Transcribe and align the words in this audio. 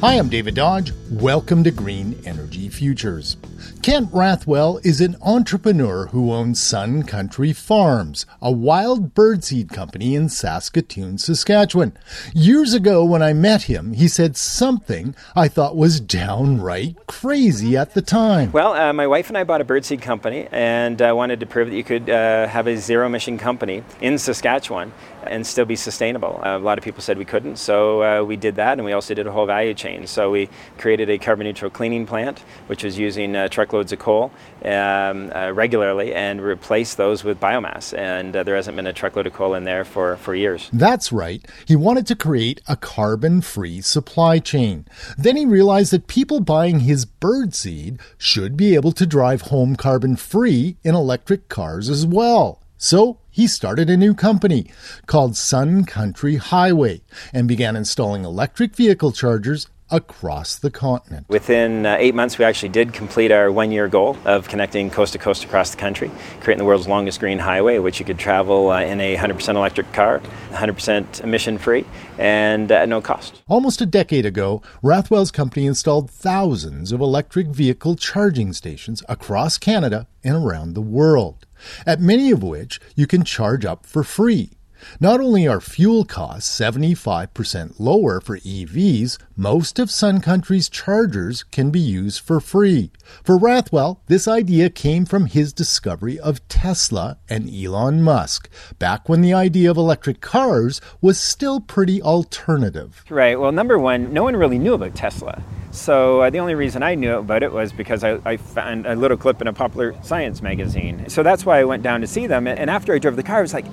Hi, 0.00 0.14
I'm 0.14 0.28
David 0.28 0.54
Dodge. 0.54 0.92
Welcome 1.10 1.64
to 1.64 1.72
Green 1.72 2.22
Energy 2.24 2.68
Futures. 2.68 3.36
Kent 3.82 4.12
Rathwell 4.12 4.78
is 4.86 5.00
an 5.00 5.16
entrepreneur 5.22 6.06
who 6.06 6.32
owns 6.32 6.62
Sun 6.62 7.02
Country 7.02 7.52
Farms, 7.52 8.24
a 8.40 8.52
wild 8.52 9.12
birdseed 9.12 9.72
company 9.72 10.14
in 10.14 10.28
Saskatoon, 10.28 11.18
Saskatchewan. 11.18 11.98
Years 12.32 12.74
ago, 12.74 13.04
when 13.04 13.24
I 13.24 13.32
met 13.32 13.62
him, 13.62 13.92
he 13.94 14.06
said 14.06 14.36
something 14.36 15.16
I 15.34 15.48
thought 15.48 15.76
was 15.76 15.98
downright 15.98 17.08
crazy 17.08 17.76
at 17.76 17.94
the 17.94 18.02
time. 18.02 18.52
Well, 18.52 18.74
uh, 18.74 18.92
my 18.92 19.08
wife 19.08 19.26
and 19.26 19.36
I 19.36 19.42
bought 19.42 19.60
a 19.60 19.64
birdseed 19.64 20.00
company 20.00 20.46
and 20.52 21.02
uh, 21.02 21.12
wanted 21.16 21.40
to 21.40 21.46
prove 21.46 21.70
that 21.70 21.76
you 21.76 21.82
could 21.82 22.08
uh, 22.08 22.46
have 22.46 22.68
a 22.68 22.76
zero 22.76 23.06
emission 23.06 23.36
company 23.36 23.82
in 24.00 24.16
Saskatchewan 24.16 24.92
and 25.28 25.46
still 25.46 25.64
be 25.64 25.76
sustainable. 25.76 26.40
Uh, 26.44 26.56
a 26.56 26.58
lot 26.58 26.78
of 26.78 26.84
people 26.84 27.02
said 27.02 27.18
we 27.18 27.24
couldn't, 27.24 27.56
so 27.56 28.02
uh, 28.02 28.24
we 28.24 28.36
did 28.36 28.56
that, 28.56 28.78
and 28.78 28.84
we 28.84 28.92
also 28.92 29.14
did 29.14 29.26
a 29.26 29.32
whole 29.32 29.46
value 29.46 29.74
chain. 29.74 30.06
So 30.06 30.30
we 30.30 30.48
created 30.78 31.10
a 31.10 31.18
carbon 31.18 31.46
neutral 31.46 31.70
cleaning 31.70 32.06
plant, 32.06 32.40
which 32.66 32.84
was 32.84 32.98
using 32.98 33.36
uh, 33.36 33.48
truckloads 33.48 33.92
of 33.92 33.98
coal 33.98 34.32
um, 34.64 35.30
uh, 35.34 35.52
regularly, 35.52 36.14
and 36.14 36.40
replaced 36.40 36.96
those 36.96 37.24
with 37.24 37.40
biomass. 37.40 37.96
And 37.96 38.34
uh, 38.34 38.42
there 38.42 38.56
hasn't 38.56 38.76
been 38.76 38.86
a 38.86 38.92
truckload 38.92 39.26
of 39.26 39.32
coal 39.32 39.54
in 39.54 39.64
there 39.64 39.84
for, 39.84 40.16
for 40.16 40.34
years. 40.34 40.68
That's 40.72 41.12
right. 41.12 41.44
He 41.66 41.76
wanted 41.76 42.06
to 42.08 42.16
create 42.16 42.60
a 42.66 42.76
carbon 42.76 43.40
free 43.40 43.80
supply 43.80 44.38
chain. 44.38 44.86
Then 45.16 45.36
he 45.36 45.46
realized 45.46 45.92
that 45.92 46.06
people 46.06 46.40
buying 46.40 46.80
his 46.80 47.06
birdseed 47.06 48.00
should 48.16 48.56
be 48.56 48.74
able 48.74 48.92
to 48.92 49.06
drive 49.06 49.42
home 49.42 49.76
carbon 49.76 50.16
free 50.16 50.76
in 50.82 50.94
electric 50.94 51.48
cars 51.48 51.88
as 51.88 52.06
well. 52.06 52.60
So 52.76 53.18
he 53.38 53.46
started 53.46 53.88
a 53.88 53.96
new 53.96 54.14
company 54.14 54.66
called 55.06 55.36
Sun 55.36 55.84
Country 55.84 56.34
Highway 56.38 57.02
and 57.32 57.46
began 57.46 57.76
installing 57.76 58.24
electric 58.24 58.74
vehicle 58.74 59.12
chargers 59.12 59.68
across 59.92 60.56
the 60.56 60.72
continent. 60.72 61.24
Within 61.28 61.86
uh, 61.86 61.96
eight 62.00 62.16
months, 62.16 62.36
we 62.36 62.44
actually 62.44 62.70
did 62.70 62.92
complete 62.92 63.30
our 63.30 63.52
one 63.52 63.70
year 63.70 63.86
goal 63.86 64.16
of 64.24 64.48
connecting 64.48 64.90
coast 64.90 65.12
to 65.12 65.20
coast 65.20 65.44
across 65.44 65.70
the 65.70 65.76
country, 65.76 66.10
creating 66.40 66.58
the 66.58 66.64
world's 66.64 66.88
longest 66.88 67.20
green 67.20 67.38
highway, 67.38 67.78
which 67.78 68.00
you 68.00 68.04
could 68.04 68.18
travel 68.18 68.70
uh, 68.72 68.80
in 68.80 69.00
a 69.00 69.16
100% 69.16 69.54
electric 69.54 69.92
car, 69.92 70.20
100% 70.50 71.22
emission 71.22 71.58
free, 71.58 71.84
and 72.18 72.72
at 72.72 72.88
no 72.88 73.00
cost. 73.00 73.40
Almost 73.46 73.80
a 73.80 73.86
decade 73.86 74.26
ago, 74.26 74.62
Rathwell's 74.82 75.30
company 75.30 75.64
installed 75.64 76.10
thousands 76.10 76.90
of 76.90 77.00
electric 77.00 77.46
vehicle 77.46 77.94
charging 77.94 78.52
stations 78.52 79.04
across 79.08 79.58
Canada 79.58 80.08
and 80.24 80.34
around 80.34 80.74
the 80.74 80.82
world 80.82 81.46
at 81.86 82.00
many 82.00 82.30
of 82.30 82.42
which 82.42 82.80
you 82.94 83.06
can 83.06 83.24
charge 83.24 83.64
up 83.64 83.86
for 83.86 84.02
free. 84.02 84.58
Not 85.00 85.20
only 85.20 85.46
are 85.46 85.60
fuel 85.60 86.04
costs 86.04 86.58
75% 86.58 87.74
lower 87.78 88.20
for 88.20 88.38
EVs, 88.38 89.18
most 89.36 89.78
of 89.78 89.90
Sun 89.90 90.20
Country's 90.20 90.68
chargers 90.68 91.42
can 91.42 91.70
be 91.70 91.80
used 91.80 92.20
for 92.20 92.40
free. 92.40 92.90
For 93.24 93.38
Rathwell, 93.38 94.00
this 94.06 94.28
idea 94.28 94.70
came 94.70 95.04
from 95.04 95.26
his 95.26 95.52
discovery 95.52 96.18
of 96.18 96.46
Tesla 96.48 97.18
and 97.28 97.52
Elon 97.52 98.02
Musk, 98.02 98.48
back 98.78 99.08
when 99.08 99.20
the 99.20 99.34
idea 99.34 99.70
of 99.70 99.76
electric 99.76 100.20
cars 100.20 100.80
was 101.00 101.18
still 101.18 101.60
pretty 101.60 102.00
alternative. 102.02 103.04
Right. 103.10 103.38
Well, 103.38 103.52
number 103.52 103.78
one, 103.78 104.12
no 104.12 104.22
one 104.22 104.36
really 104.36 104.58
knew 104.58 104.74
about 104.74 104.94
Tesla. 104.94 105.42
So 105.70 106.22
uh, 106.22 106.30
the 106.30 106.38
only 106.38 106.54
reason 106.54 106.82
I 106.82 106.94
knew 106.94 107.16
about 107.16 107.42
it 107.42 107.52
was 107.52 107.72
because 107.72 108.02
I, 108.02 108.18
I, 108.24 108.36
found 108.36 108.86
a 108.86 108.96
little 108.96 109.16
clip 109.16 109.42
in 109.42 109.48
a 109.48 109.52
popular 109.52 109.94
science 110.02 110.40
magazine. 110.40 111.08
So 111.08 111.22
that's 111.22 111.44
why 111.44 111.60
I 111.60 111.64
went 111.64 111.82
down 111.82 112.00
to 112.00 112.06
see 112.06 112.26
them. 112.26 112.46
And 112.46 112.70
after 112.70 112.94
I 112.94 112.98
drove 112.98 113.16
the 113.16 113.22
car, 113.22 113.38
I 113.38 113.42
was 113.42 113.52
like, 113.52 113.66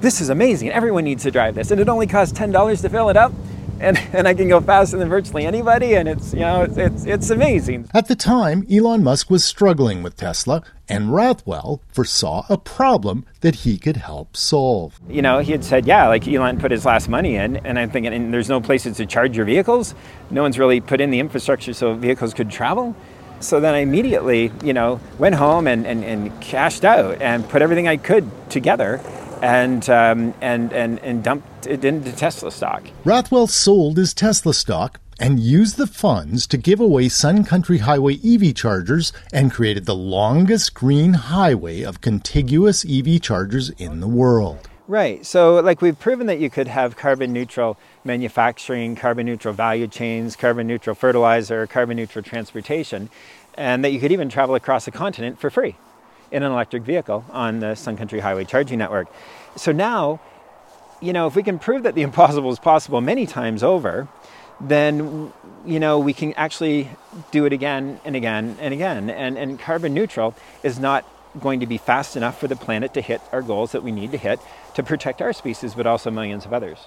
this 0.00 0.20
is 0.20 0.28
amazing. 0.28 0.70
Everyone 0.70 1.04
needs 1.04 1.22
to 1.22 1.30
drive 1.30 1.54
this. 1.54 1.70
And 1.70 1.80
it 1.80 1.88
only 1.88 2.06
costs 2.06 2.36
$10 2.36 2.82
to 2.82 2.88
fill 2.88 3.10
it 3.10 3.16
up 3.16 3.32
and, 3.80 3.98
and 4.12 4.28
I 4.28 4.34
can 4.34 4.48
go 4.48 4.60
faster 4.60 4.98
than 4.98 5.08
virtually 5.08 5.46
anybody, 5.46 5.94
and 5.94 6.08
it's 6.08 6.32
you 6.32 6.40
know 6.40 6.62
it's, 6.62 6.76
it's, 6.76 7.04
it's 7.06 7.30
amazing. 7.30 7.88
At 7.94 8.08
the 8.08 8.14
time, 8.14 8.66
Elon 8.70 9.02
Musk 9.02 9.30
was 9.30 9.44
struggling 9.44 10.02
with 10.02 10.16
Tesla, 10.16 10.62
and 10.88 11.08
Rathwell 11.08 11.80
foresaw 11.92 12.44
a 12.48 12.58
problem 12.58 13.24
that 13.40 13.56
he 13.56 13.78
could 13.78 13.96
help 13.96 14.36
solve. 14.36 15.00
You 15.08 15.22
know, 15.22 15.38
he 15.38 15.52
had 15.52 15.64
said, 15.64 15.86
yeah, 15.86 16.08
like 16.08 16.28
Elon 16.28 16.58
put 16.58 16.70
his 16.70 16.84
last 16.84 17.08
money 17.08 17.36
in, 17.36 17.56
and 17.58 17.78
I'm 17.78 17.90
thinking, 17.90 18.12
and 18.12 18.32
there's 18.32 18.48
no 18.48 18.60
places 18.60 18.98
to 18.98 19.06
charge 19.06 19.36
your 19.36 19.46
vehicles. 19.46 19.94
No 20.30 20.42
one's 20.42 20.58
really 20.58 20.80
put 20.80 21.00
in 21.00 21.10
the 21.10 21.18
infrastructure 21.18 21.72
so 21.72 21.94
vehicles 21.94 22.34
could 22.34 22.50
travel. 22.50 22.94
So 23.40 23.58
then 23.58 23.74
I 23.74 23.78
immediately, 23.78 24.52
you 24.62 24.74
know, 24.74 25.00
went 25.18 25.34
home 25.34 25.66
and, 25.66 25.86
and, 25.86 26.04
and 26.04 26.40
cashed 26.42 26.84
out 26.84 27.22
and 27.22 27.48
put 27.48 27.62
everything 27.62 27.88
I 27.88 27.96
could 27.96 28.28
together 28.50 29.00
and, 29.42 29.88
um, 29.88 30.34
and, 30.40 30.72
and, 30.72 30.98
and 31.00 31.22
dumped 31.22 31.66
it 31.66 31.84
into 31.84 32.12
Tesla 32.12 32.50
stock. 32.50 32.84
Rathwell 33.04 33.48
sold 33.48 33.96
his 33.96 34.14
Tesla 34.14 34.54
stock 34.54 35.00
and 35.18 35.38
used 35.38 35.76
the 35.76 35.86
funds 35.86 36.46
to 36.46 36.56
give 36.56 36.80
away 36.80 37.08
Sun 37.08 37.44
Country 37.44 37.78
Highway 37.78 38.18
EV 38.24 38.54
chargers 38.54 39.12
and 39.32 39.52
created 39.52 39.84
the 39.84 39.94
longest 39.94 40.72
green 40.74 41.12
highway 41.12 41.82
of 41.82 42.00
contiguous 42.00 42.84
EV 42.88 43.20
chargers 43.20 43.70
in 43.70 44.00
the 44.00 44.08
world. 44.08 44.68
Right. 44.88 45.24
So, 45.24 45.60
like, 45.60 45.82
we've 45.82 45.98
proven 45.98 46.26
that 46.26 46.40
you 46.40 46.50
could 46.50 46.66
have 46.66 46.96
carbon 46.96 47.32
neutral 47.32 47.78
manufacturing, 48.02 48.96
carbon 48.96 49.26
neutral 49.26 49.54
value 49.54 49.86
chains, 49.86 50.34
carbon 50.34 50.66
neutral 50.66 50.96
fertilizer, 50.96 51.66
carbon 51.68 51.96
neutral 51.96 52.24
transportation, 52.24 53.08
and 53.54 53.84
that 53.84 53.90
you 53.90 54.00
could 54.00 54.10
even 54.10 54.28
travel 54.28 54.56
across 54.56 54.88
a 54.88 54.90
continent 54.90 55.38
for 55.38 55.48
free 55.48 55.76
in 56.30 56.42
an 56.42 56.52
electric 56.52 56.82
vehicle 56.82 57.24
on 57.30 57.60
the 57.60 57.74
Sun 57.74 57.96
Country 57.96 58.20
Highway 58.20 58.44
charging 58.44 58.78
network. 58.78 59.08
So 59.56 59.72
now, 59.72 60.20
you 61.00 61.12
know, 61.12 61.26
if 61.26 61.34
we 61.34 61.42
can 61.42 61.58
prove 61.58 61.82
that 61.82 61.94
the 61.94 62.02
impossible 62.10 62.50
is 62.50 62.58
possible 62.58 63.00
many 63.00 63.26
times 63.26 63.62
over, 63.62 64.08
then 64.60 65.32
you 65.64 65.80
know 65.80 65.98
we 65.98 66.12
can 66.12 66.34
actually 66.34 66.90
do 67.30 67.46
it 67.46 67.52
again 67.52 67.98
and 68.04 68.14
again 68.14 68.56
and 68.60 68.74
again. 68.74 69.10
And, 69.10 69.38
and 69.38 69.58
carbon 69.58 69.94
neutral 69.94 70.34
is 70.62 70.78
not 70.78 71.04
going 71.38 71.60
to 71.60 71.66
be 71.66 71.78
fast 71.78 72.16
enough 72.16 72.38
for 72.38 72.48
the 72.48 72.56
planet 72.56 72.92
to 72.94 73.00
hit 73.00 73.20
our 73.32 73.42
goals 73.42 73.72
that 73.72 73.82
we 73.82 73.92
need 73.92 74.10
to 74.10 74.18
hit 74.18 74.40
to 74.74 74.82
protect 74.82 75.22
our 75.22 75.32
species, 75.32 75.74
but 75.74 75.86
also 75.86 76.10
millions 76.10 76.44
of 76.44 76.52
others. 76.52 76.78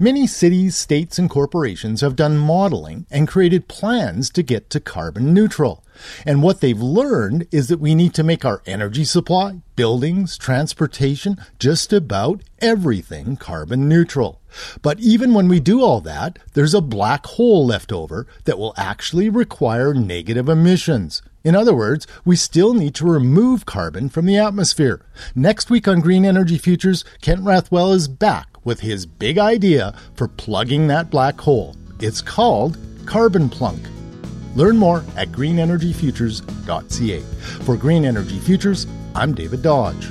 Many 0.00 0.26
cities, 0.26 0.74
states, 0.74 1.20
and 1.20 1.30
corporations 1.30 2.00
have 2.00 2.16
done 2.16 2.36
modeling 2.36 3.06
and 3.12 3.28
created 3.28 3.68
plans 3.68 4.28
to 4.30 4.42
get 4.42 4.68
to 4.70 4.80
carbon 4.80 5.32
neutral. 5.32 5.84
And 6.26 6.42
what 6.42 6.60
they've 6.60 6.80
learned 6.80 7.46
is 7.52 7.68
that 7.68 7.78
we 7.78 7.94
need 7.94 8.12
to 8.14 8.24
make 8.24 8.44
our 8.44 8.60
energy 8.66 9.04
supply, 9.04 9.60
buildings, 9.76 10.36
transportation, 10.36 11.36
just 11.60 11.92
about 11.92 12.42
everything 12.58 13.36
carbon 13.36 13.88
neutral. 13.88 14.40
But 14.82 14.98
even 14.98 15.32
when 15.32 15.46
we 15.46 15.60
do 15.60 15.80
all 15.80 16.00
that, 16.00 16.40
there's 16.54 16.74
a 16.74 16.80
black 16.80 17.24
hole 17.26 17.64
left 17.64 17.92
over 17.92 18.26
that 18.46 18.58
will 18.58 18.74
actually 18.76 19.28
require 19.28 19.94
negative 19.94 20.48
emissions. 20.48 21.22
In 21.44 21.54
other 21.54 21.72
words, 21.72 22.04
we 22.24 22.34
still 22.34 22.74
need 22.74 22.96
to 22.96 23.06
remove 23.06 23.64
carbon 23.64 24.08
from 24.08 24.26
the 24.26 24.38
atmosphere. 24.38 25.06
Next 25.36 25.70
week 25.70 25.86
on 25.86 26.00
Green 26.00 26.24
Energy 26.24 26.58
Futures, 26.58 27.04
Kent 27.20 27.42
Rathwell 27.42 27.94
is 27.94 28.08
back 28.08 28.53
with 28.64 28.80
his 28.80 29.06
big 29.06 29.38
idea 29.38 29.94
for 30.14 30.28
plugging 30.28 30.86
that 30.88 31.10
black 31.10 31.40
hole. 31.40 31.76
It's 32.00 32.20
called 32.20 32.76
Carbon 33.06 33.48
Plunk. 33.48 33.86
Learn 34.54 34.76
more 34.76 35.04
at 35.16 35.28
greenenergyfutures.ca. 35.28 37.20
For 37.64 37.76
Green 37.76 38.04
Energy 38.04 38.38
Futures, 38.40 38.86
I'm 39.14 39.34
David 39.34 39.62
Dodge. 39.62 40.10